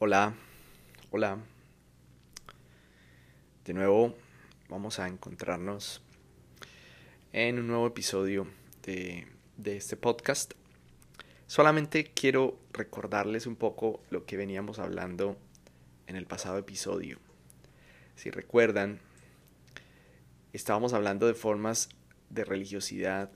[0.00, 0.32] Hola,
[1.10, 1.40] hola.
[3.64, 4.14] De nuevo
[4.68, 6.02] vamos a encontrarnos
[7.32, 8.46] en un nuevo episodio
[8.84, 9.26] de,
[9.56, 10.54] de, este podcast.
[11.48, 15.36] Solamente quiero recordarles un poco lo que veníamos hablando
[16.06, 17.18] en el pasado episodio.
[18.14, 19.00] Si recuerdan,
[20.52, 21.88] estábamos hablando de formas
[22.30, 23.32] de religiosidad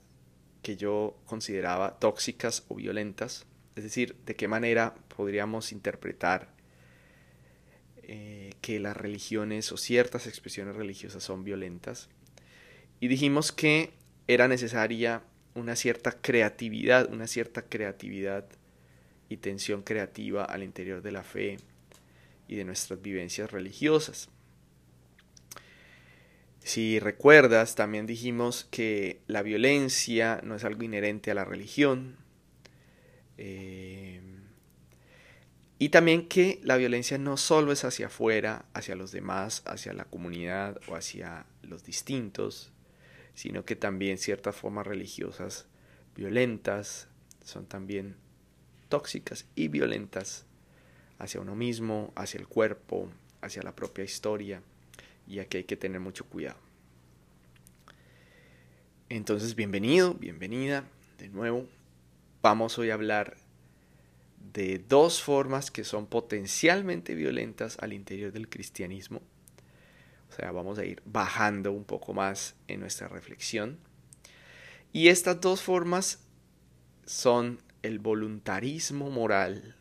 [0.61, 6.49] que yo consideraba tóxicas o violentas, es decir, de qué manera podríamos interpretar
[8.03, 12.09] eh, que las religiones o ciertas expresiones religiosas son violentas.
[12.99, 13.91] Y dijimos que
[14.27, 15.23] era necesaria
[15.55, 18.45] una cierta creatividad, una cierta creatividad
[19.29, 21.57] y tensión creativa al interior de la fe
[22.47, 24.29] y de nuestras vivencias religiosas.
[26.59, 32.15] Si recuerdas, también dijimos que la violencia no es algo inherente a la religión.
[33.37, 34.21] Eh,
[35.79, 40.05] y también que la violencia no solo es hacia afuera, hacia los demás, hacia la
[40.05, 42.71] comunidad o hacia los distintos,
[43.33, 45.65] sino que también ciertas formas religiosas
[46.15, 47.07] violentas
[47.43, 48.15] son también
[48.87, 50.45] tóxicas y violentas
[51.19, 53.09] hacia uno mismo, hacia el cuerpo,
[53.41, 54.61] hacia la propia historia,
[55.27, 56.59] y aquí hay que tener mucho cuidado.
[59.09, 60.85] Entonces, bienvenido, bienvenida
[61.17, 61.67] de nuevo.
[62.43, 63.37] Vamos hoy a hablar
[64.51, 69.21] de dos formas que son potencialmente violentas al interior del cristianismo.
[70.29, 73.79] O sea, vamos a ir bajando un poco más en nuestra reflexión.
[74.91, 76.19] Y estas dos formas
[77.05, 79.77] son el voluntarismo moral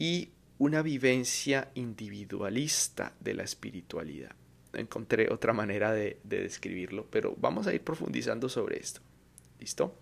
[0.00, 4.34] y una vivencia individualista de la espiritualidad.
[4.72, 9.00] Encontré otra manera de, de describirlo, pero vamos a ir profundizando sobre esto.
[9.60, 9.96] ¿Listo?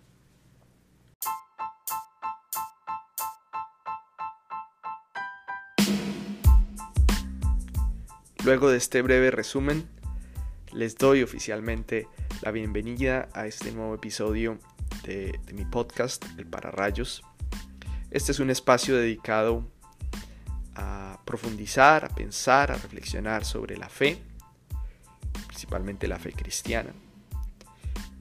[8.48, 9.86] Luego de este breve resumen,
[10.72, 12.09] les doy oficialmente
[12.41, 14.59] la bienvenida a este nuevo episodio
[15.03, 17.22] de, mi podcast, El Pararrayos.
[18.10, 19.70] Este es un espacio dedicado
[20.75, 24.16] a profundizar, a pensar, a reflexionar sobre la fe,
[25.48, 26.94] principalmente la fe cristiana.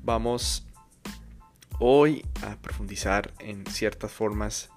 [0.03, 0.67] Vamos
[1.79, 4.71] hoy a profundizar en ciertas formas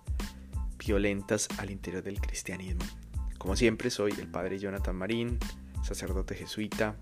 [0.78, 2.84] violentas al interior del cristianismo.
[3.40, 5.38] Como siempre, soy el padre Jonathan Marín,
[5.82, 6.94] sacerdote jesuita.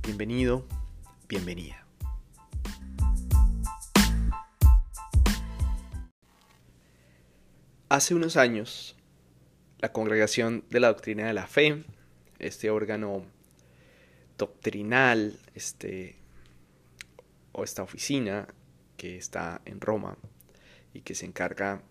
[0.00, 0.68] Bienvenido,
[1.28, 1.84] bienvenida.
[7.88, 8.94] Hace unos años,
[9.80, 11.86] la Congregación de la Doctrina de la Fe,
[12.38, 13.24] este órgano
[14.38, 16.20] doctrinal, este,
[17.50, 18.46] o esta oficina
[18.96, 20.16] que está en Roma
[20.94, 21.82] y que se encarga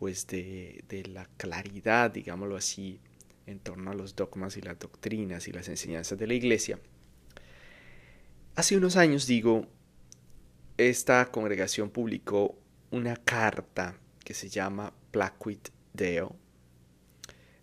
[0.00, 3.00] pues de, de la claridad, digámoslo así,
[3.46, 6.78] en torno a los dogmas y las doctrinas y las enseñanzas de la iglesia.
[8.56, 9.66] Hace unos años, digo,
[10.78, 12.58] esta congregación publicó
[12.90, 13.94] una carta
[14.24, 16.34] que se llama Placuit Deo,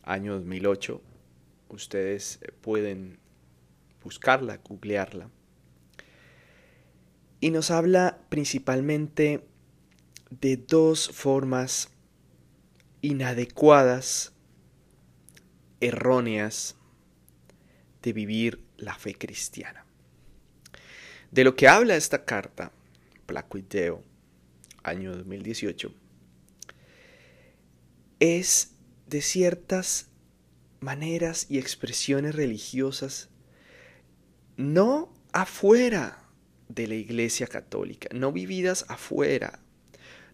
[0.04, 1.02] año 2008.
[1.70, 3.18] Ustedes pueden
[4.04, 5.32] buscarla, googlearla.
[7.40, 9.44] Y nos habla principalmente
[10.30, 11.90] de dos formas
[13.02, 14.34] inadecuadas,
[15.80, 16.76] erróneas
[18.02, 19.86] de vivir la fe cristiana.
[21.32, 22.72] De lo que habla esta carta,
[23.26, 24.04] Placuideo,
[24.84, 25.94] año 2018,
[28.20, 28.72] es
[29.08, 30.10] de ciertas
[30.80, 33.30] maneras y expresiones religiosas
[34.56, 36.24] no afuera
[36.70, 39.60] de la Iglesia Católica, no vividas afuera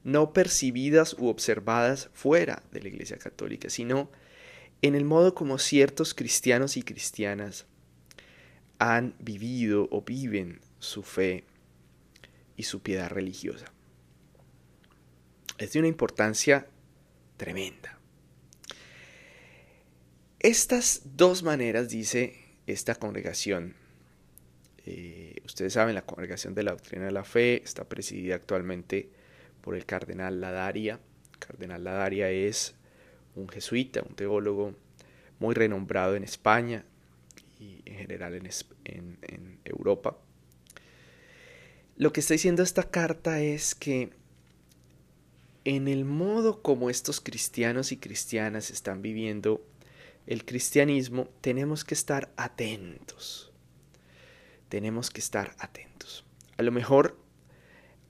[0.03, 4.09] no percibidas u observadas fuera de la Iglesia Católica, sino
[4.81, 7.65] en el modo como ciertos cristianos y cristianas
[8.79, 11.45] han vivido o viven su fe
[12.57, 13.71] y su piedad religiosa.
[15.57, 16.67] Es de una importancia
[17.37, 17.97] tremenda.
[20.39, 23.75] Estas dos maneras, dice esta congregación,
[24.85, 29.09] eh, ustedes saben, la congregación de la doctrina de la fe está presidida actualmente
[29.63, 30.99] por el cardenal Ladaria.
[31.31, 32.75] El cardenal Ladaria es
[33.35, 34.75] un jesuita, un teólogo
[35.39, 36.85] muy renombrado en España
[37.59, 40.17] y en general en, en Europa.
[41.95, 44.11] Lo que está diciendo esta carta es que
[45.63, 49.65] en el modo como estos cristianos y cristianas están viviendo
[50.27, 53.53] el cristianismo, tenemos que estar atentos.
[54.67, 56.25] Tenemos que estar atentos.
[56.57, 57.22] A lo mejor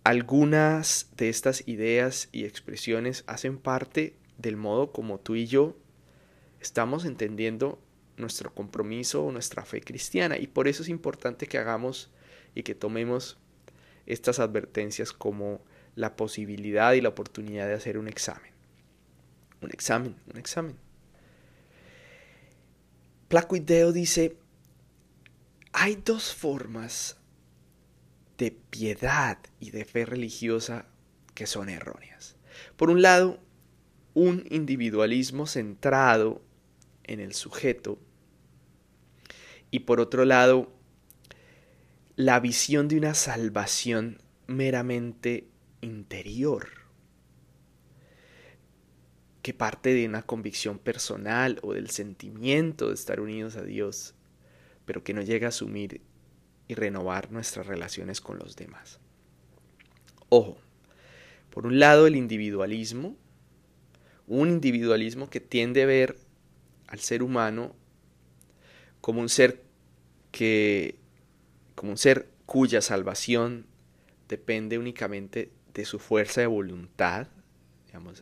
[0.03, 5.77] algunas de estas ideas y expresiones hacen parte del modo como tú y yo
[6.59, 7.79] estamos entendiendo
[8.17, 10.38] nuestro compromiso o nuestra fe cristiana.
[10.38, 12.11] Y por eso es importante que hagamos
[12.53, 13.38] y que tomemos
[14.05, 15.61] estas advertencias como
[15.95, 18.51] la posibilidad y la oportunidad de hacer un examen.
[19.61, 20.75] Un examen, un examen.
[23.29, 24.35] Placuideo dice,
[25.71, 27.17] hay dos formas
[28.44, 30.86] de piedad y de fe religiosa
[31.34, 32.36] que son erróneas.
[32.75, 33.40] Por un lado,
[34.13, 36.42] un individualismo centrado
[37.06, 38.00] en el sujeto
[39.72, 40.74] y por otro lado,
[42.18, 45.48] la visión de una salvación meramente
[45.80, 46.68] interior,
[49.42, 54.16] que parte de una convicción personal o del sentimiento de estar unidos a Dios,
[54.84, 56.01] pero que no llega a asumir
[56.68, 59.00] y renovar nuestras relaciones con los demás.
[60.30, 60.57] Ojo,
[61.50, 63.15] por un lado el individualismo,
[64.27, 66.18] un individualismo que tiende a ver
[66.88, 67.75] al ser humano
[69.01, 69.62] como un ser
[70.31, 70.98] que
[71.75, 73.65] como un ser cuya salvación
[74.30, 77.27] depende únicamente de su fuerza de voluntad.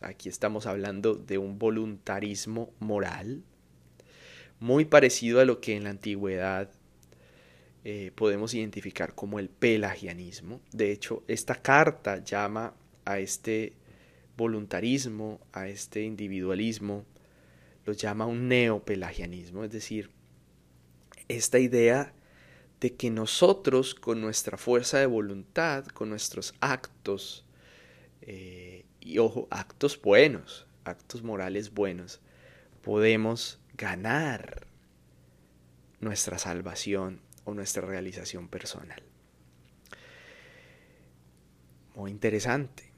[0.02, 3.42] Aquí estamos hablando de un voluntarismo moral,
[4.60, 6.70] muy parecido a lo que en la antigüedad
[7.84, 10.60] eh, podemos identificar como el pelagianismo.
[10.70, 12.74] De hecho, esta carta llama
[13.04, 13.72] a este
[14.36, 17.04] voluntarismo, a este individualismo,
[17.84, 20.10] lo llama un neopelagianismo, es decir,
[21.28, 22.14] esta idea
[22.80, 27.44] de que nosotros con nuestra fuerza de voluntad, con nuestros actos,
[28.20, 32.20] eh, y ojo, actos buenos, actos morales buenos,
[32.82, 34.66] podemos ganar
[36.00, 39.02] nuestra salvación o nuestra realización personal.
[41.94, 42.92] Muy interesante.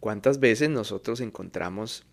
[0.00, 2.04] ¿Cuántas veces nosotros encontramos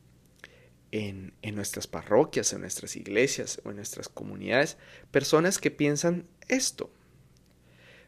[0.92, 4.78] en, en, nuestras parroquias, en nuestras iglesias o en nuestras comunidades
[5.12, 6.92] personas que piensan esto?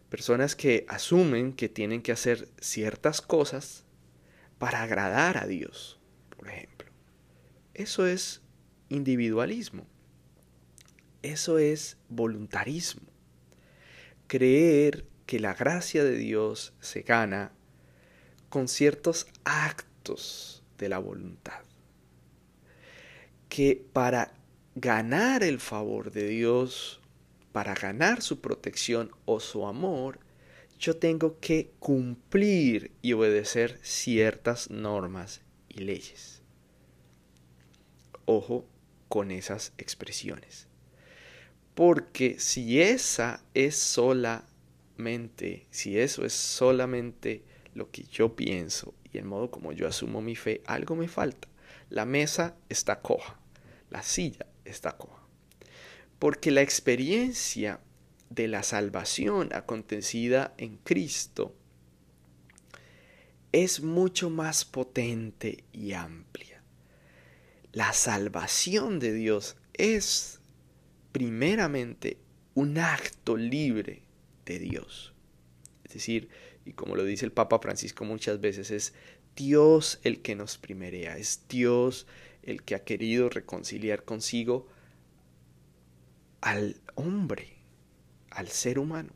[0.10, 3.86] Personas que asumen que tienen que hacer ciertas cosas
[4.60, 6.00] para agradar a Dios,
[6.38, 6.92] por ejemplo.
[7.74, 8.42] Eso es
[8.90, 9.88] individualismo.
[11.24, 13.11] Eso es voluntarismo
[14.32, 17.52] creer que la gracia de Dios se gana
[18.48, 21.60] con ciertos actos de la voluntad.
[23.50, 24.32] Que para
[24.76, 27.02] ganar el favor de Dios,
[27.52, 30.22] para ganar su protección o su amor,
[30.80, 36.42] yo tengo que cumplir y obedecer ciertas normas y leyes.
[38.24, 38.66] Ojo
[39.10, 40.71] con esas expresiones.
[41.82, 47.44] Porque si esa es solamente, si eso es solamente
[47.74, 51.48] lo que yo pienso y el modo como yo asumo mi fe, algo me falta.
[51.90, 53.40] La mesa está coja,
[53.90, 55.24] la silla está coja.
[56.20, 57.80] Porque la experiencia
[58.30, 61.56] de la salvación acontecida en Cristo
[63.54, 66.62] es mucho más potente y amplia.
[67.72, 70.41] La salvación de Dios es
[71.12, 72.18] primeramente
[72.54, 74.04] un acto libre
[74.46, 75.14] de Dios.
[75.84, 76.30] Es decir,
[76.66, 78.94] y como lo dice el Papa Francisco muchas veces, es
[79.36, 82.08] Dios el que nos primerea, es Dios
[82.44, 84.68] el que ha querido reconciliar consigo
[86.42, 87.58] al hombre,
[88.30, 89.14] al ser humano.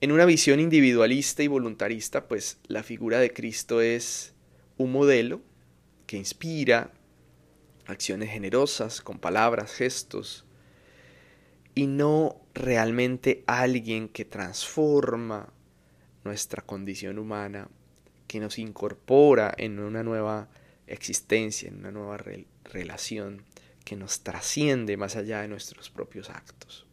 [0.00, 4.34] En una visión individualista y voluntarista, pues la figura de Cristo es
[4.76, 5.40] un modelo
[6.06, 6.92] que inspira,
[7.86, 10.44] acciones generosas, con palabras, gestos,
[11.74, 15.52] y no realmente alguien que transforma
[16.24, 17.68] nuestra condición humana,
[18.26, 20.48] que nos incorpora en una nueva
[20.86, 22.18] existencia, en una nueva
[22.64, 23.42] relación,
[23.84, 26.86] que nos trasciende más allá de nuestros propios actos.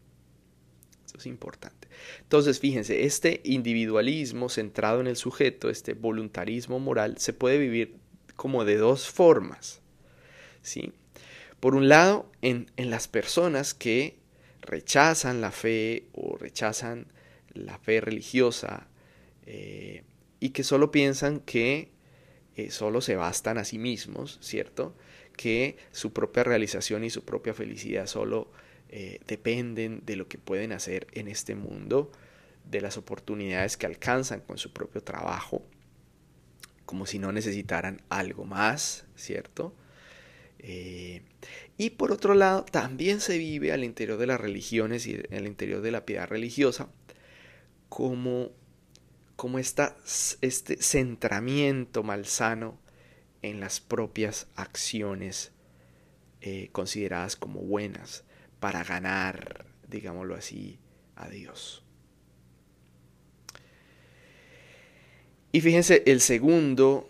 [1.06, 1.88] Eso es importante.
[2.22, 7.98] Entonces, fíjense, este individualismo centrado en el sujeto, este voluntarismo moral, se puede vivir
[8.36, 9.83] como de dos formas.
[10.64, 10.94] ¿Sí?
[11.60, 14.18] Por un lado, en, las personas que
[14.62, 17.08] rechazan la fe o rechazan
[17.54, 18.88] la fe religiosa
[19.46, 20.04] eh,
[20.40, 21.92] y que solo piensan que
[22.56, 24.96] eh, solo se bastan a sí mismos, ¿cierto?
[25.38, 28.52] Que su propia realización y su propia felicidad solo
[28.90, 32.12] eh, dependen de lo que pueden hacer en este mundo,
[32.70, 35.66] de las oportunidades que alcanzan con su propio trabajo,
[36.86, 39.74] como si no necesitaran algo más, ¿cierto?
[40.66, 41.22] Eh,
[41.78, 45.82] y por otro lado, también se vive al interior de las religiones y al interior
[45.82, 46.90] de la piedad religiosa
[47.90, 48.52] como,
[49.36, 49.98] como esta,
[50.42, 52.80] este centramiento malsano
[53.42, 55.52] en las propias acciones
[56.42, 58.24] eh, consideradas como buenas
[58.62, 60.80] para ganar, digámoslo así,
[61.18, 61.84] a Dios.
[65.52, 67.10] Y fíjense, el segundo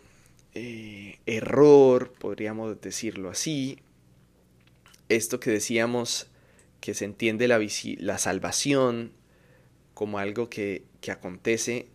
[0.53, 3.79] eh, error, podríamos decirlo así,
[5.09, 6.27] esto que decíamos
[6.79, 7.59] que se entiende la,
[7.97, 9.13] la salvación
[9.93, 11.87] como algo que, que acontece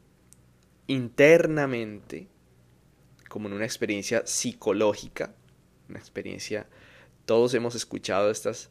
[0.87, 2.29] internamente,
[3.29, 5.35] como en una experiencia psicológica,
[5.88, 6.67] una experiencia,
[7.27, 8.71] todos hemos escuchado estas,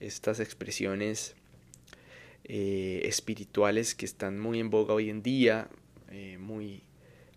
[0.00, 1.34] estas expresiones
[2.44, 5.68] eh, espirituales que están muy en boga hoy en día,
[6.10, 6.82] eh, muy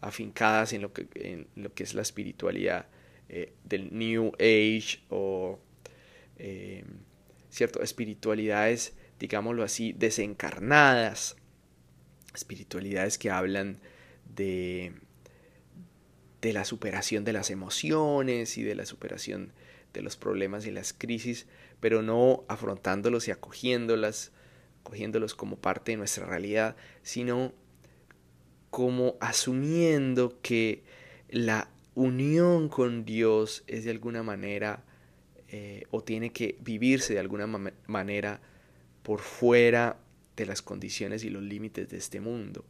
[0.02, 2.88] afincadas en lo que, en lo que es la espiritualidad
[3.30, 5.60] eh, del New Age o
[7.50, 11.36] cierto espiritualidades digámoslo así desencarnadas.
[12.34, 13.80] Espiritualidades que hablan
[14.36, 14.94] de
[16.42, 19.54] de la superación de las emociones y de la superación
[19.94, 21.48] de los problemas y las crisis,
[21.80, 24.32] pero no afrontándolos y acogiéndolas,
[24.82, 27.54] acogiéndolos como parte de nuestra realidad, sino
[28.78, 30.84] como asumiendo que
[31.30, 34.84] la unión con Dios es de alguna manera
[35.48, 37.48] eh, o tiene que vivirse de alguna
[37.88, 38.40] manera
[39.02, 39.98] por fuera
[40.36, 42.66] de las condiciones y los límites de este mundo.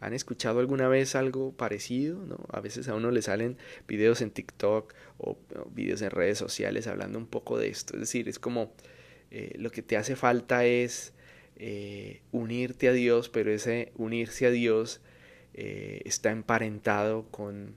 [0.00, 2.18] ¿Han escuchado alguna vez algo parecido?
[2.50, 5.36] A veces a uno le salen videos en TikTok o,
[5.74, 7.96] videos en redes sociales hablando un poco de esto.
[7.96, 8.72] Es decir, es como
[9.30, 11.12] eh, lo que te hace falta es
[11.56, 15.00] eh, unirte a Dios, pero ese unirse a Dios
[15.54, 17.74] eh, está emparentado con,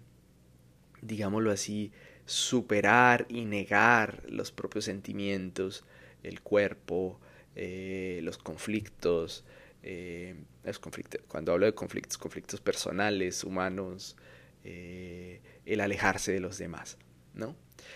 [1.01, 1.91] digámoslo así,
[2.25, 5.85] superar y negar los propios sentimientos,
[6.23, 7.19] el cuerpo,
[7.55, 9.45] los conflictos,
[9.87, 10.35] eh,
[10.81, 14.17] conflictos, cuando hablo de conflictos, conflictos personales, humanos,
[14.63, 16.97] eh, el alejarse de los demás,
[17.35, 17.55] ¿no?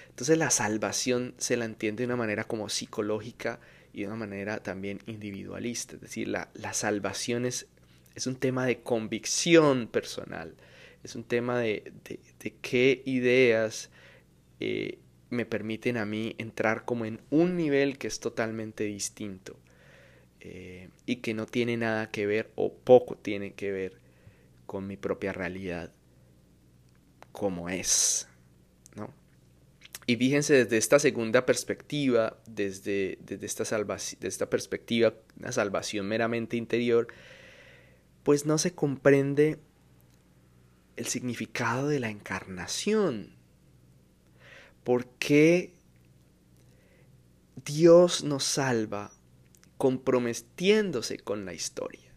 [0.10, 3.60] Entonces la salvación se la entiende de una manera como psicológica
[3.94, 7.68] y de una manera también individualista, es decir, la, la salvación es,
[8.16, 10.56] es, un tema de convicción personal,
[11.04, 13.90] es un tema de, de, qué ideas
[14.60, 19.58] eh, me permiten a mí entrar como en un nivel que es totalmente distinto
[20.42, 23.98] eh, y que no tiene nada que ver o poco tiene que ver
[24.66, 25.92] con mi propia realidad
[27.32, 28.28] como es.
[30.10, 33.64] Y fíjense desde esta segunda perspectiva, desde, desde esta,
[34.22, 37.06] esta perspectiva, una salvación meramente interior,
[38.24, 39.60] pues no se comprende
[40.96, 43.36] el significado de la encarnación.
[44.84, 45.76] ¿Por qué
[47.64, 49.12] Dios nos salva
[49.78, 52.12] comprometiéndose con la historia.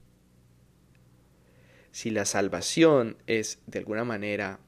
[1.90, 4.60] Si la salvación es de alguna manera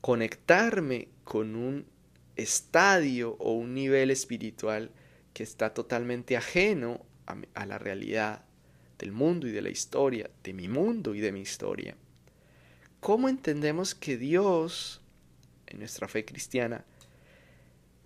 [0.00, 1.86] conectarme con un
[2.40, 4.90] estadio o un nivel espiritual
[5.32, 7.04] que está totalmente ajeno
[7.54, 8.44] a, la realidad
[8.98, 11.96] del mundo y de la historia, de mi mundo y de mi historia.
[13.00, 15.00] ¿Cómo entendemos que Dios,
[15.66, 16.84] en nuestra fe cristiana,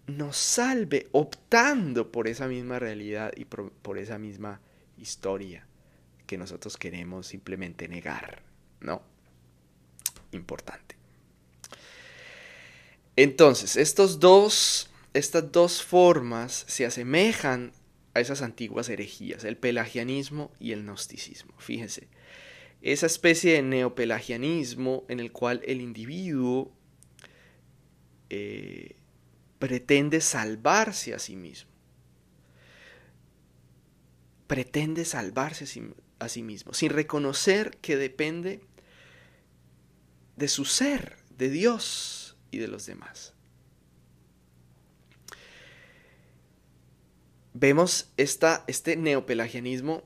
[0.06, 4.60] nos salve optando por esa misma realidad y por, esa misma
[4.98, 5.66] historia
[6.26, 8.42] que nosotros queremos simplemente negar,
[8.80, 9.02] ¿no?
[10.32, 10.96] Importante.
[13.16, 17.72] Entonces, estos dos, estas dos formas se asemejan
[18.14, 21.54] a esas antiguas herejías, el pelagianismo y el gnosticismo.
[21.58, 22.08] Fíjense,
[22.82, 26.72] esa especie de neopelagianismo en el cual el individuo
[28.30, 28.96] eh,
[29.58, 31.70] pretende salvarse a sí mismo.
[34.48, 35.64] Pretende salvarse
[36.18, 38.60] a sí mismo, sin reconocer que depende
[40.36, 42.23] de su ser, de Dios
[42.54, 43.34] y de los demás.
[47.52, 50.02] Vemos esta, este neopelagianismo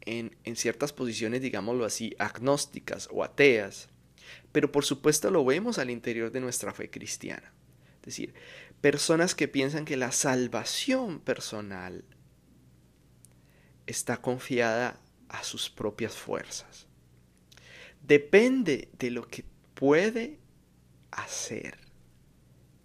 [0.00, 3.88] en, en ciertas posiciones, digámoslo así, agnósticas o ateas,
[4.50, 7.52] pero por supuesto lo vemos al interior de nuestra fe cristiana.
[8.00, 8.34] Es decir,
[8.80, 12.04] personas que piensan que la salvación personal
[13.86, 16.86] está confiada a sus propias fuerzas.
[18.02, 20.38] Depende de lo que puede
[21.22, 21.78] hacer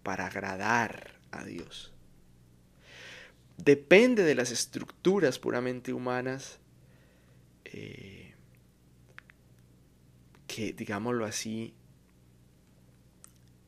[0.03, 1.93] para agradar a Dios.
[3.57, 6.59] Depende de las estructuras puramente humanas
[7.65, 8.33] eh,
[10.47, 11.73] que, digámoslo así,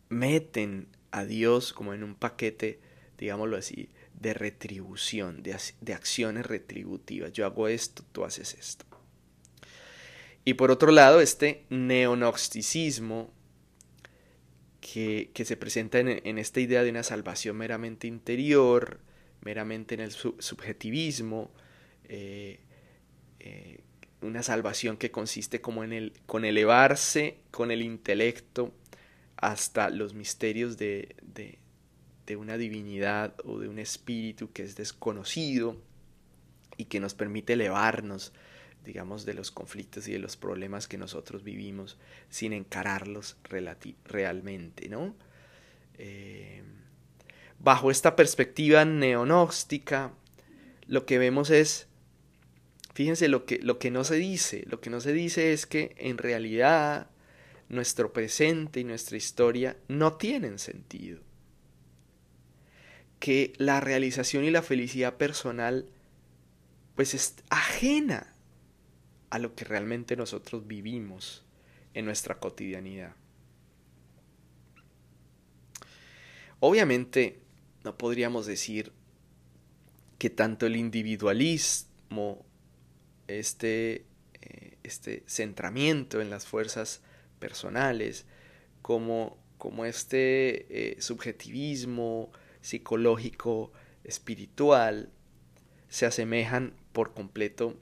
[0.09, 2.79] meten a Dios como en un paquete,
[3.17, 3.89] digámoslo así,
[4.19, 7.33] de retribución, de, acciones retributivas.
[7.33, 8.85] Yo hago esto, tú haces esto.
[10.45, 13.31] Y por otro lado, este neonosticismo
[14.81, 18.99] que, se presenta en, esta idea de una salvación meramente interior,
[19.41, 21.51] meramente en el subjetivismo,
[22.05, 22.59] eh,
[23.39, 23.79] eh,
[24.21, 28.73] una salvación que consiste como en el, con elevarse con el intelecto
[29.37, 31.57] hasta los misterios de, de,
[32.27, 35.77] de una divinidad o de un espíritu que es desconocido
[36.77, 38.33] y que nos permite elevarnos
[38.85, 41.97] digamos, de los conflictos y de los problemas que nosotros vivimos
[42.29, 43.37] sin encararlos
[44.05, 45.15] realmente, ¿no?
[45.97, 46.63] Eh,
[47.59, 50.13] bajo esta perspectiva neonóstica,
[50.87, 51.87] lo que vemos es,
[52.93, 55.95] fíjense lo que, lo que no se dice, lo que no se dice es que
[55.97, 57.07] en realidad
[57.69, 61.19] nuestro presente y nuestra historia no tienen sentido,
[63.19, 65.87] que la realización y la felicidad personal
[66.95, 68.30] pues es ajena
[69.31, 71.43] a lo que realmente nosotros vivimos
[71.93, 73.15] en nuestra cotidianidad.
[76.59, 77.39] Obviamente
[77.83, 78.91] no podríamos decir
[80.19, 82.45] que tanto el individualismo,
[83.27, 84.05] este,
[84.41, 87.01] eh, este centramiento en las fuerzas
[87.39, 88.25] personales,
[88.81, 93.71] como, como este eh, subjetivismo psicológico,
[94.03, 95.09] espiritual,
[95.87, 97.77] se asemejan por completo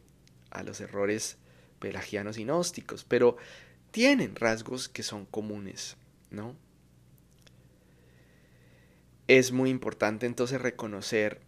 [0.52, 1.38] a los errores
[1.80, 3.38] pelagianos y gnósticos, pero
[3.92, 5.98] tienen rasgos que son comunes,
[6.30, 6.56] ¿no?
[9.28, 11.42] Es muy importante entonces reconocer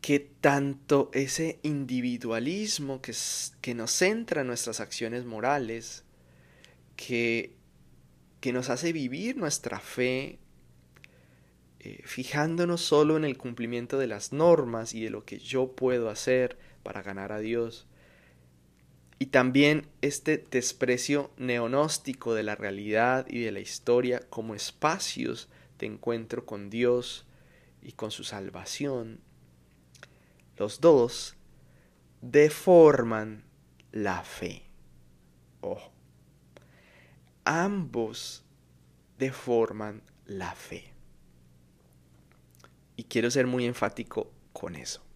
[0.00, 3.14] que tanto ese individualismo que,
[3.60, 6.04] que nos centra en nuestras acciones morales,
[6.96, 7.54] que,
[8.40, 10.38] que nos hace vivir nuestra fe
[11.80, 16.10] eh, fijándonos solo en el cumplimiento de las normas y de lo que yo puedo
[16.10, 17.86] hacer para ganar a Dios.
[19.20, 25.86] Y también este desprecio neonóstico de la realidad y de la historia como espacios de
[25.86, 27.26] encuentro con Dios
[27.82, 29.20] y con su salvación.
[30.56, 31.36] Los dos
[32.20, 33.44] deforman
[33.92, 34.64] la fe.
[35.60, 35.92] Ojo.
[37.44, 38.44] Ambos
[39.18, 40.97] deforman la fe.
[42.98, 45.08] Y quiero ser muy enfático con eso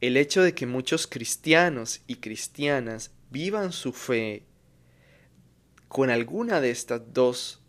[0.00, 4.44] el hecho de que muchos cristianos y cristianas vivan su fe
[5.88, 7.60] con alguna de estas dos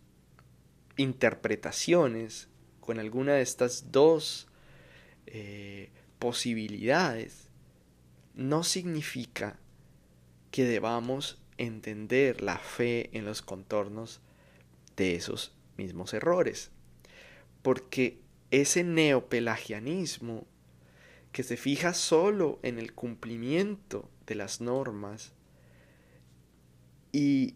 [0.97, 2.49] interpretaciones,
[2.81, 4.47] con alguna de estas dos
[5.25, 5.89] eh,
[6.19, 7.49] posibilidades,
[8.35, 9.59] no significa
[10.51, 14.21] que debamos entender la fe en los contornos
[14.95, 16.71] de esos mismos errores.
[17.61, 18.19] Porque
[18.51, 20.47] ese neopelagianismo
[21.31, 25.33] que se fija solo en el cumplimiento de las normas
[27.11, 27.55] y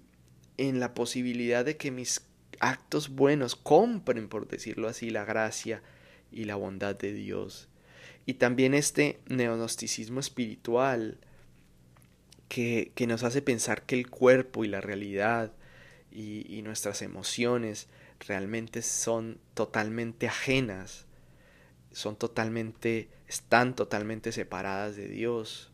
[0.58, 2.22] en la posibilidad de que mis
[2.60, 5.82] actos buenos compren, por decirlo así, la gracia
[6.32, 7.70] y la bondad de Dios.
[8.26, 11.18] Y también este neonosticismo espiritual
[12.48, 15.52] que, que nos hace pensar que el cuerpo y la realidad
[16.12, 17.88] y, y nuestras emociones
[18.28, 21.06] realmente son totalmente ajenas,
[21.92, 25.72] son totalmente están totalmente separadas de Dios.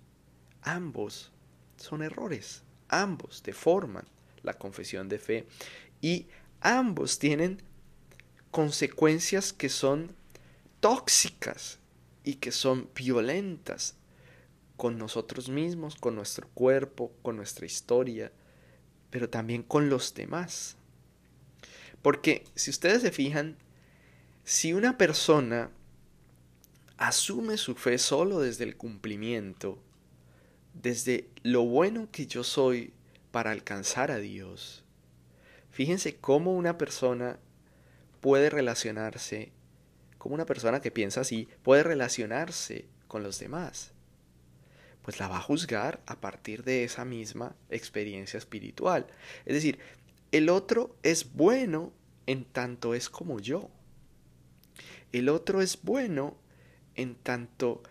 [0.62, 1.32] Ambos
[1.78, 4.06] son errores, ambos deforman
[4.44, 5.48] la confesión de fe
[6.02, 6.28] y
[6.62, 7.62] ambos tienen
[8.52, 10.16] consecuencias que son
[10.80, 11.80] tóxicas
[12.24, 13.96] y que son violentas
[14.78, 18.32] con nosotros mismos, con nuestro cuerpo, con nuestra historia,
[19.10, 20.78] pero también con los demás.
[22.02, 23.58] Porque si ustedes se fijan,
[24.44, 25.72] si una persona
[26.98, 29.80] asume su fe solo desde el cumplimiento,
[30.74, 32.94] desde lo bueno que yo soy
[33.32, 34.84] para alcanzar a Dios.
[35.72, 37.40] Fíjense cómo una persona
[38.22, 39.52] puede relacionarse,
[40.18, 43.92] cómo una persona que piensa así puede relacionarse con los demás.
[45.02, 49.08] Pues la va a juzgar a partir de esa misma experiencia espiritual.
[49.46, 49.80] Es decir,
[50.32, 51.92] el otro es bueno
[52.28, 53.70] en tanto es como yo.
[55.12, 56.38] El otro es bueno
[56.96, 57.82] en tanto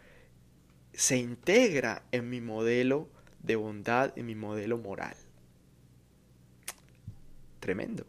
[0.93, 3.09] se integra en mi modelo
[3.43, 5.17] de bondad, en mi modelo moral.
[7.61, 8.07] Tremendo,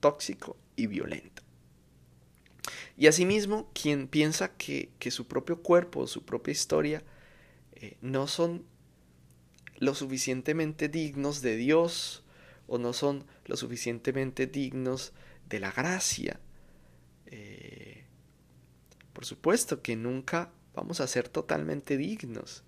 [0.00, 1.42] tóxico y violento.
[2.96, 7.02] Y asimismo, quien piensa que, su propio cuerpo, su propia historia,
[7.72, 8.64] eh, no son
[9.78, 12.23] lo suficientemente dignos de Dios
[12.66, 15.12] o no son lo suficientemente dignos
[15.48, 16.40] de la gracia,
[17.26, 18.04] eh,
[19.12, 22.64] por supuesto que nunca vamos a ser totalmente dignos.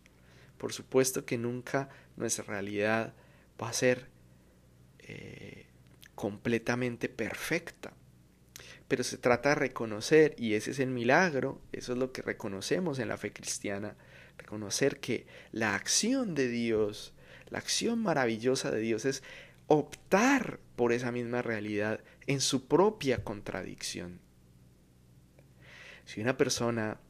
[0.58, 3.14] Por supuesto que nunca nuestra realidad
[3.60, 4.06] va a ser
[5.00, 5.66] eh,
[6.14, 7.92] completamente perfecta.
[8.88, 12.98] Pero se trata de reconocer, y ese es el milagro, eso es lo que reconocemos
[13.00, 13.96] en la fe cristiana,
[14.38, 17.12] reconocer que la acción de Dios,
[17.50, 19.24] la acción maravillosa de Dios es
[19.66, 24.20] optar por esa misma realidad en su propia contradicción.
[26.04, 27.00] Si una persona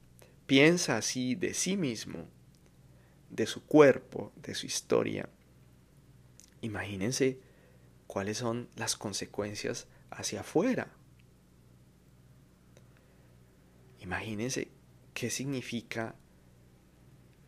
[0.47, 2.29] piensa así de sí mismo,
[3.31, 5.29] de su cuerpo, de su historia,
[6.63, 7.41] imagínense
[8.07, 10.93] cuáles son las consecuencias hacia afuera.
[14.01, 14.69] Imagínense
[15.13, 16.15] qué significa,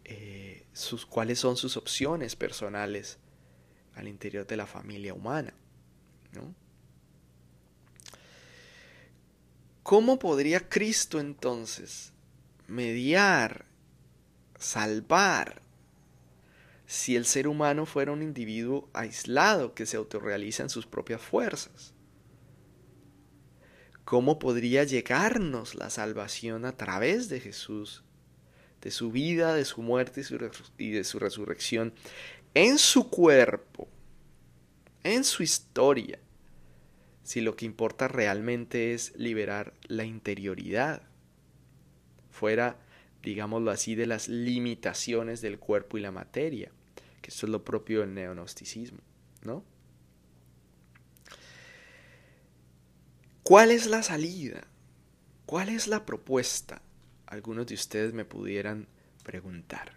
[0.05, 3.19] eh, sus, cuáles son sus opciones personales
[3.99, 5.53] al interior de la familia humana.
[6.33, 6.55] ¿no?
[9.83, 12.13] ¿Cómo podría Cristo entonces
[12.67, 13.65] mediar,
[14.59, 15.63] salvar,
[16.87, 21.93] si el ser humano fuera un individuo aislado que se autorrealiza en sus propias fuerzas?
[24.05, 28.05] ¿Cómo podría llegarnos la salvación a través de Jesús,
[28.81, 30.23] de su vida, de su muerte
[30.79, 31.93] y de su resurrección,
[32.55, 33.89] en su cuerpo,
[35.03, 36.19] en su historia?
[37.29, 41.03] si lo que importa realmente es liberar la interioridad,
[42.31, 42.79] fuera,
[43.23, 46.73] digámoslo así, de las limitaciones del cuerpo y la materia,
[47.21, 49.01] que esto es lo propio del neonosticismo,
[49.43, 49.63] ¿no?
[53.43, 54.67] ¿Cuál es la salida?
[55.45, 56.81] ¿Cuál es la propuesta?
[57.27, 58.89] Algunos de ustedes me pudieran
[59.23, 59.93] preguntar.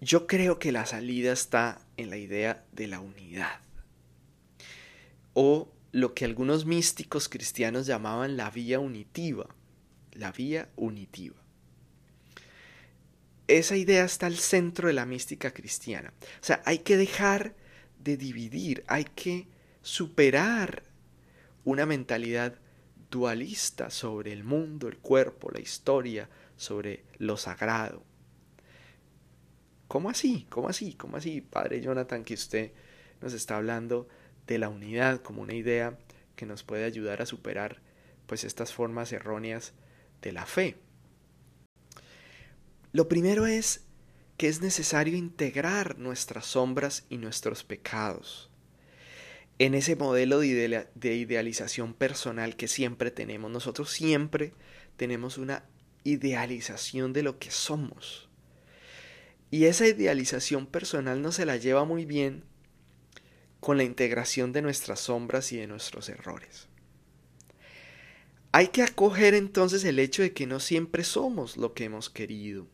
[0.00, 3.60] Yo creo que la salida está en la idea de la unidad
[5.32, 9.46] o lo que algunos místicos cristianos llamaban la vía unitiva,
[10.12, 11.36] la vía unitiva.
[13.48, 16.12] Esa idea está al centro de la mística cristiana.
[16.20, 17.54] O sea, hay que dejar
[17.98, 19.46] de dividir, hay que
[19.82, 20.84] superar
[21.64, 22.58] una mentalidad
[23.10, 28.05] dualista sobre el mundo, el cuerpo, la historia, sobre lo sagrado.
[29.88, 30.46] ¿Cómo así?
[30.50, 30.94] ¿Cómo así?
[30.94, 32.72] ¿Cómo así, Padre Jonathan, que usted
[33.20, 34.08] nos está hablando
[34.46, 35.98] de la unidad como una idea
[36.34, 37.80] que nos puede ayudar a superar
[38.26, 39.72] pues estas formas erróneas
[40.22, 40.76] de la fe.
[42.92, 43.84] Lo primero es
[44.36, 48.50] que es necesario integrar nuestras sombras y nuestros pecados
[49.58, 53.50] en ese modelo de, idealización personal que siempre tenemos.
[53.50, 54.52] Nosotros siempre
[54.96, 55.64] tenemos una
[56.04, 58.25] idealización de lo que somos.
[59.50, 62.44] Y esa idealización personal no se la lleva muy bien
[63.60, 66.68] con la integración de nuestras sombras y de nuestros errores.
[68.52, 72.66] Hay que acoger entonces el hecho de que no siempre somos lo que hemos querido,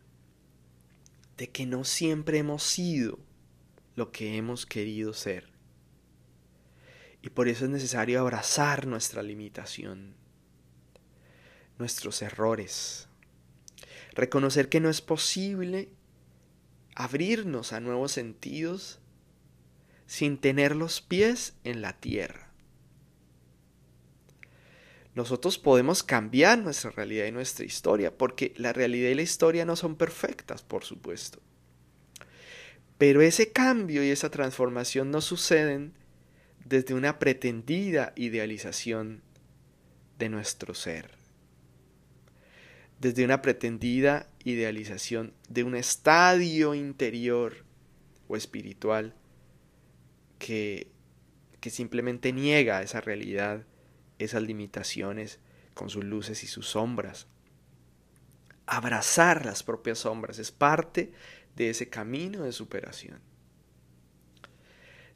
[1.36, 3.18] de que no siempre hemos sido
[3.96, 5.50] lo que hemos querido ser.
[7.20, 10.14] Y por eso es necesario abrazar nuestra limitación,
[11.78, 13.08] nuestros errores,
[14.12, 15.90] reconocer que no es posible
[16.94, 19.00] abrirnos a nuevos sentidos
[20.06, 22.52] sin tener los pies en la tierra.
[25.14, 29.76] Nosotros podemos cambiar nuestra realidad y nuestra historia, porque la realidad y la historia no
[29.76, 31.40] son perfectas, por supuesto.
[32.96, 35.92] Pero ese cambio y esa transformación no suceden
[36.64, 39.22] desde una pretendida idealización
[40.18, 41.10] de nuestro ser,
[43.02, 47.64] desde una pretendida idealización de un estadio interior
[48.28, 49.16] o espiritual
[50.38, 50.92] que,
[51.62, 53.66] simplemente niega esa realidad,
[54.20, 55.40] esas limitaciones
[55.74, 57.26] con sus luces y sus sombras.
[58.66, 61.10] Abrazar las propias sombras es parte
[61.56, 63.20] de ese camino de superación.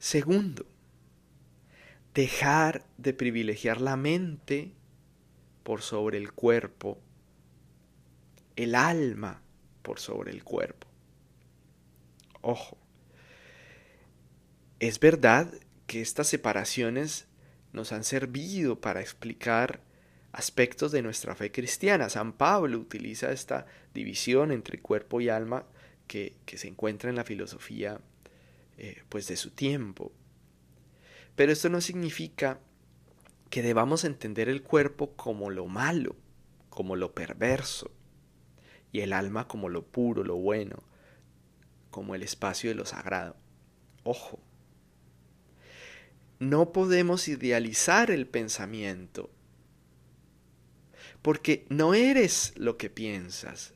[0.01, 0.67] Segundo,
[2.15, 4.73] dejar de privilegiar la mente
[5.63, 7.01] por sobre el cuerpo,
[8.57, 9.43] el alma
[9.83, 10.89] por sobre el cuerpo.
[12.41, 12.79] Ojo,
[14.81, 15.53] es verdad
[15.87, 17.27] que estas separaciones
[17.73, 19.81] nos han servido para explicar
[20.33, 22.09] aspectos de nuestra fe cristiana.
[22.09, 25.67] San Pablo utiliza esta división entre cuerpo y alma
[26.07, 28.01] que, se encuentra en la filosofía
[28.79, 30.13] eh, pues de su tiempo.
[31.35, 32.61] Pero esto no significa
[33.51, 36.17] que debamos entender el cuerpo como lo malo,
[36.71, 37.91] como lo perverso,
[38.97, 40.83] y el alma como lo puro, lo bueno,
[41.91, 43.37] como el espacio de lo sagrado.
[44.05, 44.41] Ojo,
[46.39, 49.29] no podemos idealizar el pensamiento,
[51.21, 53.75] porque no eres lo que piensas,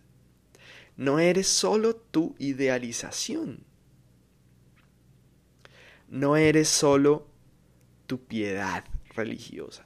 [0.96, 3.62] no eres solo tu idealización,
[6.08, 7.28] no eres solo
[8.06, 9.84] tu piedad religiosa.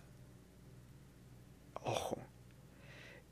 [1.82, 2.23] Ojo,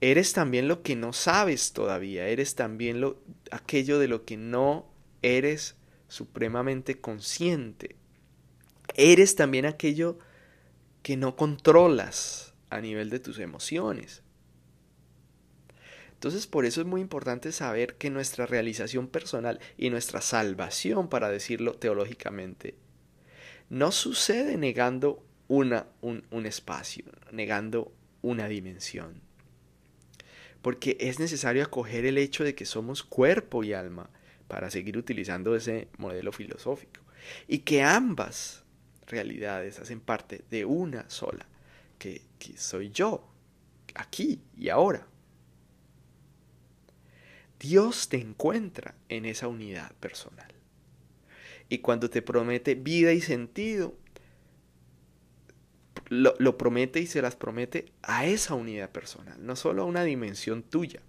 [0.02, 4.92] eres también lo que no sabes todavía, eres también lo, aquello de lo que no
[5.22, 5.76] eres
[6.08, 7.94] supremamente consciente.
[8.96, 10.18] Eres también aquello
[11.04, 14.24] que no controlas a nivel de tus emociones.
[16.14, 21.28] Entonces por eso es muy importante saber que nuestra realización personal y nuestra salvación, para
[21.28, 22.74] decirlo teológicamente,
[23.70, 29.31] no sucede negando una, un, un espacio, negando una dimensión.
[30.62, 34.10] Porque es necesario acoger el hecho de que somos cuerpo y alma,
[34.48, 37.00] para seguir utilizando ese modelo filosófico,
[37.48, 38.64] y que ambas
[39.06, 41.46] realidades hacen parte de una sola,
[41.98, 43.28] que, que soy yo,
[43.94, 45.06] aquí y ahora.
[47.58, 50.52] Dios te encuentra en esa unidad personal.
[51.68, 53.96] Y cuando te promete vida y sentido,
[56.12, 60.62] lo, promete y se las promete a esa unidad personal, no solo a una dimensión
[60.62, 61.00] tuya.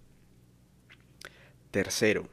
[1.72, 2.30] Tercero,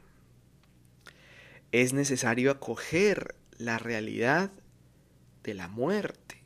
[1.73, 4.51] es necesario acoger la realidad
[5.43, 6.43] de la muerte,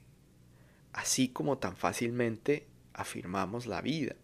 [0.93, 4.15] así como tan fácilmente afirmamos la vida.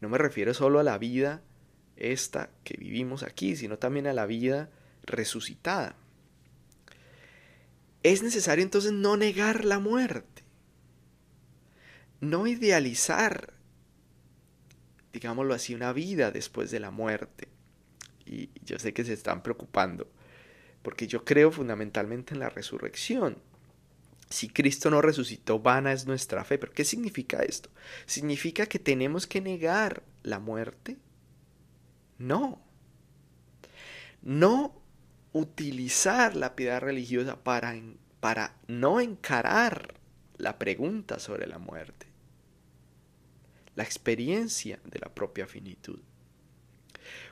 [0.00, 1.42] No me refiero solo a la vida
[1.96, 4.70] esta que vivimos aquí, sino también a la vida
[5.02, 5.94] resucitada.
[8.02, 10.33] Es necesario entonces no negar la muerte,
[12.24, 13.54] no idealizar,
[15.12, 17.48] digámoslo así, una vida después de la muerte.
[18.26, 20.10] Y yo sé que se están preocupando,
[20.82, 23.38] porque yo creo fundamentalmente en la resurrección.
[24.30, 26.58] Si Cristo no resucitó, vana es nuestra fe.
[26.58, 27.70] ¿Pero qué significa esto?
[28.06, 30.96] ¿Significa que tenemos que negar la muerte?
[32.18, 32.60] No.
[34.22, 34.80] No
[35.32, 37.74] utilizar la piedad religiosa para,
[38.20, 39.94] para no encarar
[40.36, 42.06] la pregunta sobre la muerte,
[43.76, 46.00] la experiencia de la propia finitud.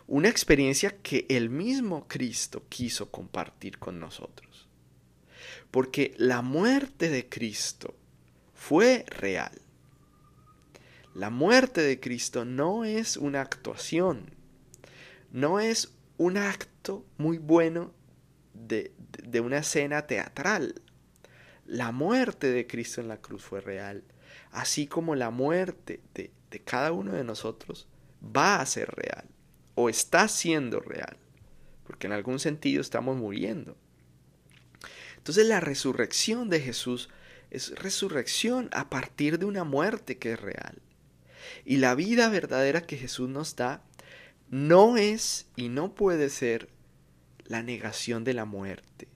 [0.06, 4.68] Una experiencia que el mismo Cristo quiso compartir con nosotros.
[5.70, 7.94] Porque la muerte de Cristo
[8.54, 9.60] fue real.
[11.14, 14.34] La muerte de Cristo no es una actuación,
[15.30, 17.92] no es un acto muy bueno
[18.54, 20.80] de, de, una escena teatral.
[21.66, 24.04] La muerte de Cristo en la cruz fue real,
[24.52, 27.88] así como la muerte de, de cada uno de nosotros
[28.24, 29.24] va a ser real
[29.74, 31.16] o está siendo real,
[31.84, 33.76] porque en algún sentido estamos muriendo.
[35.16, 37.08] Entonces la resurrección de Jesús
[37.50, 40.80] es resurrección a partir de una muerte que es real.
[41.64, 43.82] Y la vida verdadera que Jesús nos da
[44.50, 46.68] no es y no puede ser
[47.44, 49.08] la negación de la muerte.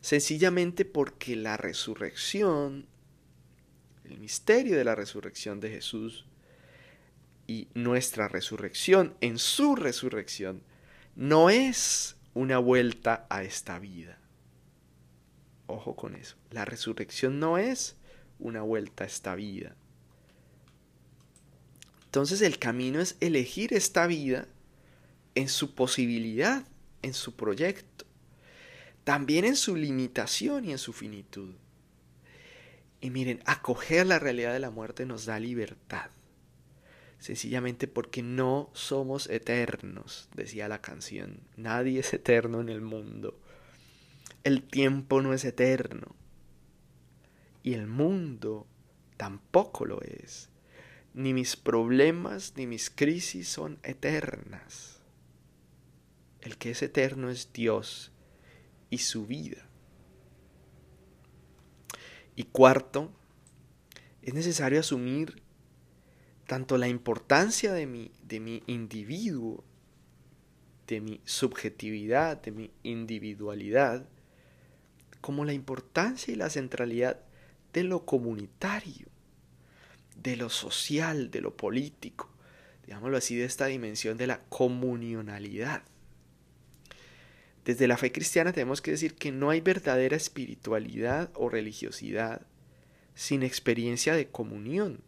[0.00, 2.86] Sencillamente porque la resurrección,
[4.14, 6.24] el misterio de la resurrección de Jesús
[7.48, 10.62] y nuestra resurrección en su resurrección
[11.16, 14.18] no es una vuelta a esta vida.
[15.66, 16.36] Ojo con eso.
[16.50, 17.96] La resurrección no es
[18.38, 19.74] una vuelta a esta vida.
[22.04, 24.46] Entonces el camino es elegir esta vida
[25.34, 26.64] en su posibilidad,
[27.02, 28.04] en su proyecto,
[29.02, 31.54] también en su limitación y en su finitud.
[33.04, 36.08] Y miren, acoger la realidad de la muerte nos da libertad,
[37.18, 41.40] sencillamente porque no somos eternos, decía la canción.
[41.54, 43.38] Nadie es eterno en el mundo.
[44.42, 46.16] El tiempo no es eterno.
[47.62, 48.66] Y el mundo
[49.18, 50.48] tampoco lo es
[51.12, 54.98] ni mis problemas ni mis crisis son eternas.
[56.40, 58.12] El que es eterno es Dios
[58.88, 59.68] y su vida.
[62.36, 63.12] Y cuarto,
[64.22, 65.42] es necesario asumir
[66.46, 69.64] tanto la importancia de mi, de mi individuo,
[70.86, 74.06] de mi subjetividad, de mi individualidad,
[75.20, 77.20] como la importancia y la centralidad
[77.72, 79.08] de lo comunitario
[80.24, 82.28] de lo social, de lo político,
[82.86, 85.82] digámoslo así, de esta dimensión de la comunionalidad.
[87.64, 92.46] Desde la fe cristiana tenemos que decir que no hay verdadera espiritualidad o religiosidad
[93.14, 95.00] sin experiencia de comunión.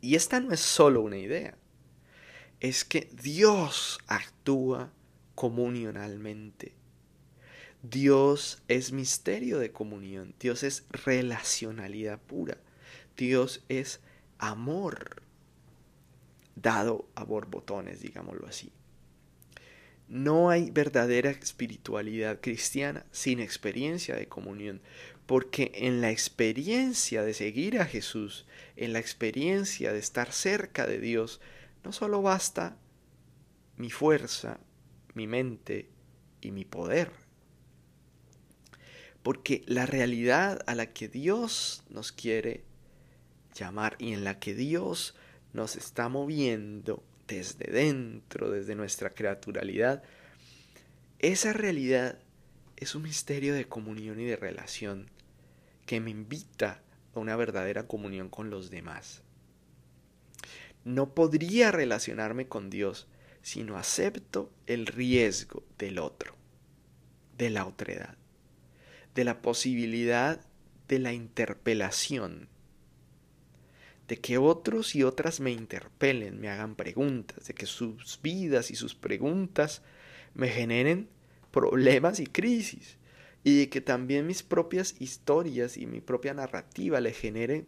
[0.00, 1.58] Y esta no es solo una idea,
[2.60, 4.92] es que Dios actúa
[5.34, 6.74] comunionalmente.
[7.82, 12.58] Dios es misterio de comunión, Dios es relacionalidad pura.
[13.16, 14.00] Dios es
[14.38, 15.22] amor
[16.56, 18.72] dado a borbotones, digámoslo así.
[20.08, 24.80] No hay verdadera espiritualidad cristiana sin experiencia de comunión.
[25.26, 30.98] porque en la experiencia de seguir a Jesús, en la experiencia de estar cerca de
[30.98, 31.42] Dios,
[31.84, 32.78] no solo basta
[33.76, 34.58] mi fuerza,
[35.12, 35.90] mi mente
[36.40, 37.10] y mi poder,
[39.22, 42.64] porque la realidad a la que Dios nos quiere
[43.54, 45.14] llamar y en la que Dios
[45.52, 50.02] nos está moviendo desde dentro, desde nuestra creaturalidad,
[51.20, 52.18] esa realidad
[52.76, 55.10] es un misterio de comunión y de relación
[55.86, 56.82] que me invita
[57.14, 59.22] a una verdadera comunión con los demás.
[60.84, 63.06] No podría relacionarme con Dios
[63.42, 66.34] si no acepto el riesgo del otro,
[67.36, 68.16] de la otredad,
[69.14, 70.40] de la posibilidad
[70.88, 72.48] de la interpelación
[74.08, 78.74] de que otros y otras me interpelen, me hagan preguntas, de que sus vidas y
[78.74, 79.82] sus preguntas
[80.34, 81.08] me generen
[81.50, 82.96] problemas y crisis,
[83.44, 87.66] y de que también mis propias historias y mi propia narrativa les generen,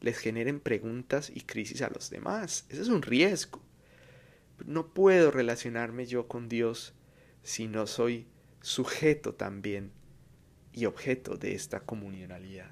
[0.00, 2.66] les generen preguntas y crisis a los demás.
[2.68, 3.62] Ese es un riesgo.
[4.66, 6.92] No puedo relacionarme yo con Dios
[7.44, 8.26] si no soy
[8.60, 9.92] sujeto también
[10.72, 12.70] y objeto de esta comunionalidad,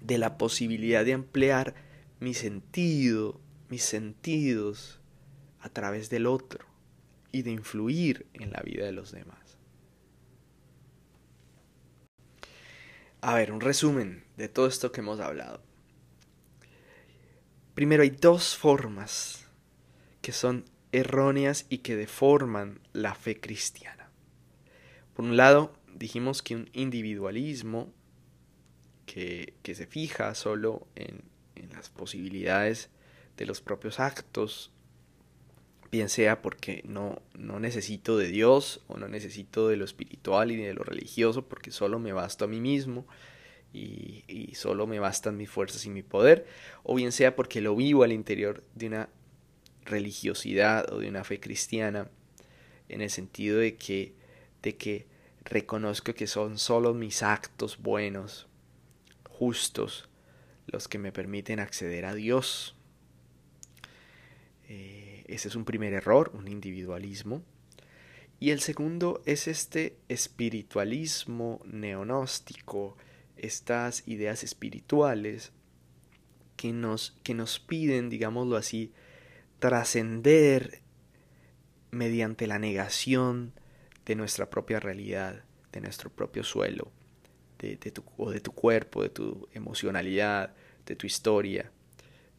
[0.00, 1.87] de la posibilidad de emplear
[2.20, 5.00] mi sentido, mis sentidos
[5.60, 6.64] a través del otro
[7.32, 9.58] y de influir en la vida de los demás.
[13.20, 15.60] A ver, un resumen de todo esto que hemos hablado.
[17.74, 19.46] Primero, hay dos formas
[20.22, 24.10] que son erróneas y que deforman la fe cristiana.
[25.14, 27.92] Por un lado, dijimos que un individualismo
[29.06, 31.22] que, que se fija solo en
[31.60, 32.90] en las posibilidades
[33.36, 34.70] de los propios actos,
[35.90, 40.56] bien sea porque no, no necesito de Dios o no necesito de lo espiritual y
[40.56, 43.06] de lo religioso, porque solo me basto a mí mismo
[43.72, 46.46] y, y solo me bastan mis fuerzas y mi poder,
[46.82, 49.08] o bien sea porque lo vivo al interior de una
[49.84, 52.10] religiosidad o de una fe cristiana,
[52.88, 54.14] en el sentido de que,
[54.62, 55.06] de que
[55.44, 58.46] reconozco que son solo mis actos buenos,
[59.28, 60.07] justos,
[60.68, 62.76] los que me permiten acceder a Dios.
[64.68, 67.42] Eh, ese es un primer error, un individualismo.
[68.40, 72.96] Y el segundo es este espiritualismo neonóstico,
[73.36, 75.52] estas ideas espirituales
[76.56, 78.92] que nos, que nos piden, digámoslo así,
[79.58, 80.82] trascender
[81.90, 83.52] mediante la negación
[84.06, 86.92] de nuestra propia realidad, de nuestro propio suelo
[87.58, 90.54] de, tu, o de tu cuerpo, de tu emocionalidad,
[90.86, 91.70] de tu historia,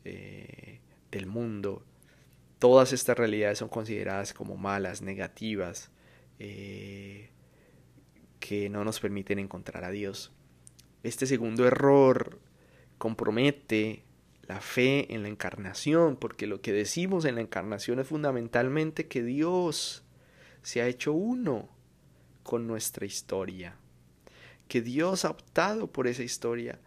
[0.05, 0.79] eh,
[1.11, 1.83] del mundo.
[2.57, 5.91] Todas estas realidades son consideradas como malas, negativas,
[6.39, 7.29] eh,
[8.39, 10.31] que no nos permiten encontrar a Dios.
[11.03, 12.39] Este segundo error
[12.97, 14.03] compromete
[14.43, 19.21] la fe en la encarnación, porque lo que decimos en la encarnación es fundamentalmente que
[19.21, 20.03] Dios
[20.61, 21.69] se ha hecho uno
[22.43, 23.77] con nuestra historia
[24.69, 26.79] que Dios ha optado por esa historia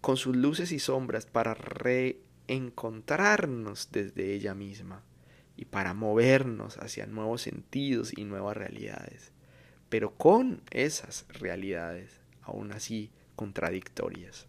[0.00, 5.02] con sus luces y sombras para reencontrarnos desde ella misma
[5.56, 9.32] y para movernos hacia nuevos sentidos y nuevas realidades,
[9.88, 14.46] pero con esas realidades aún así contradictorias.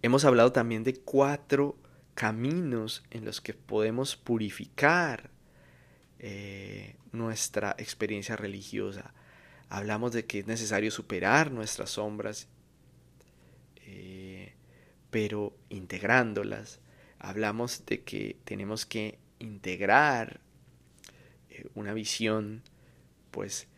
[0.00, 1.76] Hemos hablado también de cuatro
[2.14, 5.28] caminos en los que podemos purificar
[6.20, 9.12] eh, nuestra experiencia religiosa
[9.70, 12.48] hablamos de que es necesario superar nuestras sombras,
[13.86, 14.52] eh,
[15.10, 16.80] pero integrándolas.
[17.18, 20.40] Hablamos de que tenemos que integrar
[21.48, 22.62] eh, una visión
[23.30, 23.68] pues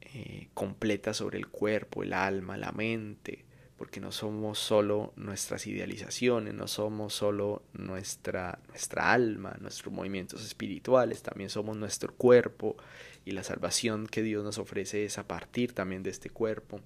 [0.00, 3.44] eh, completa sobre el cuerpo, el alma, la mente,
[3.80, 11.22] porque no somos solo nuestras idealizaciones, no somos solo nuestra, nuestra alma, nuestros movimientos espirituales,
[11.22, 12.76] también somos nuestro cuerpo
[13.24, 16.82] y la salvación que Dios nos ofrece es a partir también de este cuerpo.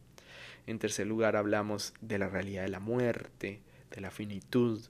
[0.68, 3.60] En tercer lugar hablamos de la realidad de la muerte,
[3.90, 4.80] de la finitud,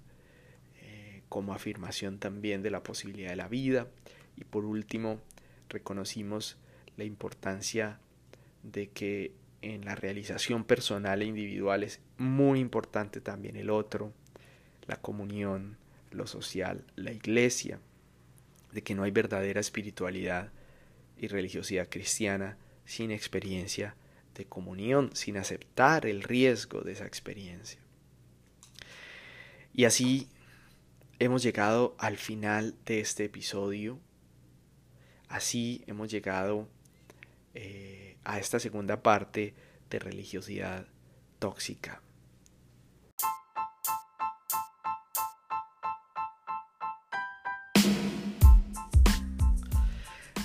[0.83, 3.89] eh, como afirmación también de la posibilidad de la vida.
[4.37, 5.22] Y por último,
[5.70, 6.59] reconocimos
[6.99, 7.99] la importancia
[8.62, 9.33] de que
[9.65, 14.12] en la realización personal e individual es muy importante también el otro,
[14.87, 15.79] la comunión,
[16.11, 17.81] lo social, la iglesia,
[18.73, 20.51] de que no hay verdadera espiritualidad
[21.17, 23.97] y religiosidad cristiana sin experiencia
[24.35, 27.81] de comunión, sin aceptar el riesgo de esa experiencia.
[29.73, 30.29] Y así
[31.19, 33.99] hemos llegado al final de este episodio.
[35.29, 36.69] Así hemos llegado
[37.55, 39.55] eh, a esta segunda parte
[39.90, 40.86] de religiosidad
[41.38, 42.02] tóxica.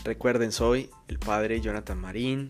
[0.03, 2.49] Recuerden, soy el padre Jonathan Marín,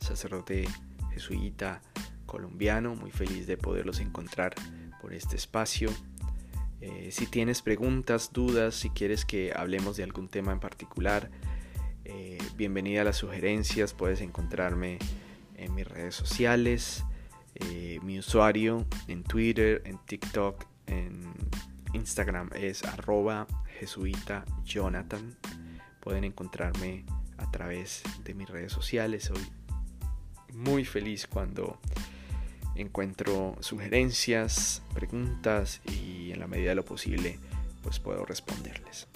[0.00, 0.66] sacerdote
[1.14, 1.80] jesuita
[2.26, 4.54] colombiano, muy feliz de poderlos encontrar
[5.00, 5.90] por este espacio.
[6.80, 11.30] Eh, si tienes preguntas, dudas, si quieres que hablemos de algún tema en particular,
[12.56, 14.98] bienvenida a las sugerencias, puedes encontrarme
[15.56, 17.04] en mis redes sociales,
[17.54, 21.32] eh, mi usuario en Twitter, en TikTok, en
[21.92, 23.46] Instagram es arroba
[23.78, 25.36] jesuita Jonathan
[26.02, 27.04] pueden encontrarme
[27.38, 29.24] a través de mis redes sociales.
[29.24, 29.40] Soy
[30.52, 31.78] muy feliz cuando
[32.74, 37.38] encuentro sugerencias, preguntas y en la medida de lo posible
[37.82, 39.06] pues puedo responderles.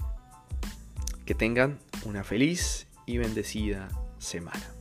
[1.25, 3.89] Que tengan una feliz y bendecida
[4.19, 4.76] semana.